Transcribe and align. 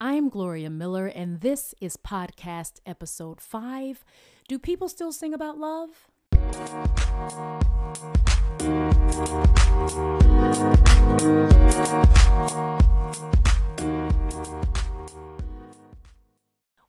I'm 0.00 0.28
Gloria 0.28 0.70
Miller, 0.70 1.08
and 1.08 1.40
this 1.40 1.74
is 1.80 1.96
podcast 1.96 2.74
episode 2.86 3.40
five 3.40 4.04
Do 4.46 4.56
People 4.56 4.88
Still 4.88 5.10
Sing 5.10 5.34
About 5.34 5.58
Love? 5.58 6.06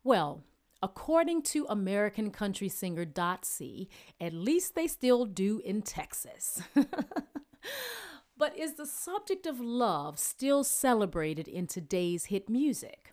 Well, 0.04 0.44
according 0.80 1.42
to 1.42 1.66
American 1.68 2.30
country 2.30 2.68
singer 2.68 3.04
Dotsie, 3.04 3.88
at 4.20 4.32
least 4.32 4.76
they 4.76 4.86
still 4.86 5.24
do 5.26 5.60
in 5.64 5.82
Texas. 5.82 6.62
but 8.40 8.58
is 8.58 8.76
the 8.76 8.86
subject 8.86 9.44
of 9.44 9.60
love 9.60 10.18
still 10.18 10.64
celebrated 10.64 11.46
in 11.46 11.66
today's 11.66 12.24
hit 12.24 12.48
music? 12.48 13.12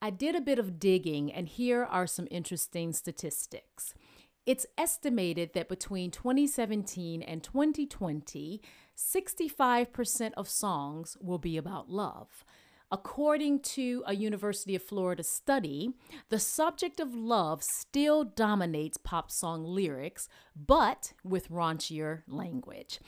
I 0.00 0.10
did 0.10 0.36
a 0.36 0.40
bit 0.40 0.60
of 0.60 0.78
digging, 0.78 1.32
and 1.32 1.48
here 1.48 1.82
are 1.82 2.06
some 2.06 2.28
interesting 2.30 2.92
statistics. 2.92 3.92
It's 4.46 4.64
estimated 4.78 5.50
that 5.54 5.68
between 5.68 6.12
2017 6.12 7.22
and 7.22 7.42
2020, 7.42 8.62
65% 8.96 10.32
of 10.36 10.48
songs 10.48 11.16
will 11.20 11.38
be 11.38 11.56
about 11.56 11.90
love. 11.90 12.44
According 12.92 13.60
to 13.60 14.04
a 14.06 14.14
University 14.14 14.76
of 14.76 14.82
Florida 14.82 15.24
study, 15.24 15.90
the 16.28 16.38
subject 16.38 17.00
of 17.00 17.14
love 17.14 17.64
still 17.64 18.22
dominates 18.22 18.96
pop 18.96 19.30
song 19.32 19.64
lyrics, 19.64 20.28
but 20.54 21.14
with 21.24 21.48
raunchier 21.48 22.22
language. 22.28 23.00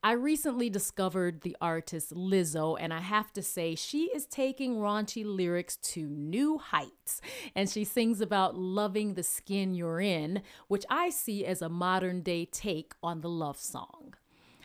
I 0.00 0.12
recently 0.12 0.70
discovered 0.70 1.40
the 1.40 1.56
artist 1.60 2.14
Lizzo, 2.14 2.76
and 2.78 2.94
I 2.94 3.00
have 3.00 3.32
to 3.32 3.42
say, 3.42 3.74
she 3.74 4.04
is 4.14 4.26
taking 4.26 4.76
raunchy 4.76 5.24
lyrics 5.24 5.76
to 5.76 6.06
new 6.06 6.56
heights. 6.58 7.20
And 7.56 7.68
she 7.68 7.82
sings 7.82 8.20
about 8.20 8.56
loving 8.56 9.14
the 9.14 9.24
skin 9.24 9.74
you're 9.74 10.00
in, 10.00 10.42
which 10.68 10.84
I 10.88 11.10
see 11.10 11.44
as 11.44 11.62
a 11.62 11.68
modern 11.68 12.20
day 12.20 12.44
take 12.44 12.92
on 13.02 13.22
the 13.22 13.28
love 13.28 13.58
song. 13.58 14.14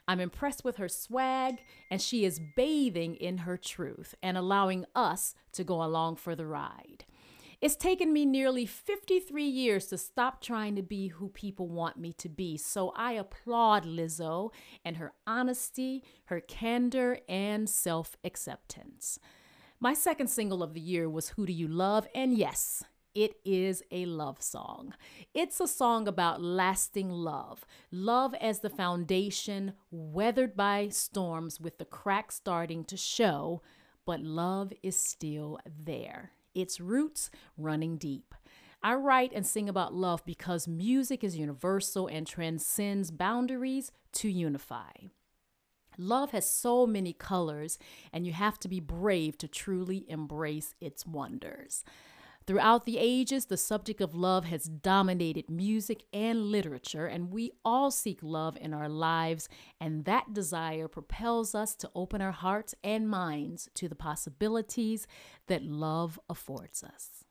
I'm 0.07 0.19
impressed 0.19 0.63
with 0.63 0.77
her 0.77 0.89
swag, 0.89 1.63
and 1.89 1.99
she 1.99 2.25
is 2.25 2.39
bathing 2.55 3.15
in 3.15 3.39
her 3.39 3.57
truth 3.57 4.13
and 4.21 4.37
allowing 4.37 4.85
us 4.93 5.33
to 5.53 5.63
go 5.63 5.81
along 5.81 6.17
for 6.17 6.35
the 6.35 6.45
ride. 6.45 7.05
It's 7.63 7.77
taken 7.77 8.11
me 8.11 8.25
nearly 8.25 8.65
53 8.65 9.45
years 9.45 9.85
to 9.85 9.97
stop 9.97 10.41
trying 10.41 10.75
to 10.75 10.81
be 10.81 11.07
who 11.07 11.29
people 11.29 11.69
want 11.69 11.95
me 11.95 12.11
to 12.17 12.27
be, 12.27 12.57
so 12.57 12.89
I 12.93 13.13
applaud 13.13 13.85
Lizzo 13.85 14.51
and 14.83 14.97
her 14.97 15.13
honesty, 15.25 16.03
her 16.25 16.41
candor, 16.41 17.19
and 17.29 17.69
self 17.69 18.17
acceptance. 18.25 19.17
My 19.79 19.93
second 19.93 20.27
single 20.27 20.61
of 20.61 20.73
the 20.73 20.81
year 20.81 21.09
was 21.09 21.29
Who 21.29 21.45
Do 21.45 21.53
You 21.53 21.69
Love? 21.69 22.05
And 22.13 22.37
yes, 22.37 22.83
it 23.15 23.35
is 23.45 23.81
a 23.91 24.07
love 24.07 24.41
song. 24.41 24.93
It's 25.33 25.61
a 25.61 25.67
song 25.67 26.05
about 26.05 26.41
lasting 26.41 27.09
love, 27.11 27.63
love 27.91 28.35
as 28.41 28.59
the 28.59 28.69
foundation, 28.69 29.71
weathered 29.89 30.57
by 30.57 30.89
storms 30.89 31.61
with 31.61 31.77
the 31.77 31.85
cracks 31.85 32.35
starting 32.35 32.83
to 32.83 32.97
show, 32.97 33.61
but 34.05 34.19
love 34.19 34.73
is 34.83 34.97
still 34.97 35.59
there, 35.65 36.33
its 36.55 36.79
roots 36.79 37.29
running 37.57 37.97
deep. 37.97 38.33
I 38.81 38.95
write 38.95 39.31
and 39.33 39.47
sing 39.47 39.69
about 39.69 39.93
love 39.93 40.25
because 40.25 40.67
music 40.67 41.23
is 41.23 41.37
universal 41.37 42.07
and 42.07 42.27
transcends 42.27 43.11
boundaries 43.11 43.91
to 44.13 44.29
unify. 44.29 44.91
Love 45.97 46.31
has 46.31 46.49
so 46.49 46.87
many 46.87 47.13
colors, 47.13 47.77
and 48.11 48.25
you 48.25 48.33
have 48.33 48.59
to 48.59 48.67
be 48.67 48.79
brave 48.79 49.37
to 49.37 49.47
truly 49.47 50.05
embrace 50.09 50.73
its 50.81 51.05
wonders. 51.05 51.83
Throughout 52.45 52.85
the 52.85 52.97
ages, 52.97 53.45
the 53.45 53.55
subject 53.55 54.01
of 54.01 54.13
love 54.13 54.43
has 54.45 54.65
dominated 54.65 55.49
music 55.49 56.03
and 56.11 56.51
literature, 56.51 57.05
and 57.05 57.31
we 57.31 57.53
all 57.63 57.89
seek 57.89 58.19
love 58.21 58.57
in 58.59 58.73
our 58.73 58.89
lives, 58.89 59.47
and 59.79 60.03
that 60.05 60.33
desire 60.33 60.89
propels 60.89 61.55
us 61.55 61.73
to 61.75 61.89
open 61.95 62.21
our 62.21 62.33
hearts 62.33 62.75
and 62.83 63.09
minds 63.09 63.69
to 63.75 63.87
the 63.87 63.95
possibilities 63.95 65.07
that 65.47 65.63
love 65.63 66.19
affords 66.29 66.83
us. 66.83 67.23